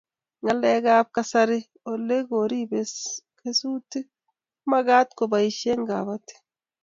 [0.41, 1.59] Ng'alek ab kasari
[1.91, 3.01] ole kiribei
[3.39, 4.13] kesutik ko
[4.71, 6.39] magat ko baishe kabatik